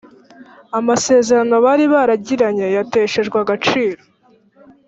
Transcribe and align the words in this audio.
amasezerano 0.79 1.55
bari 1.65 1.85
baragiranye 1.93 2.65
yateshejwe 2.75 3.37
agaciro 3.43 4.01